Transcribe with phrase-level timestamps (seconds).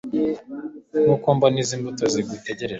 [1.03, 2.69] nkuko mbona izi mbuto zigutegereje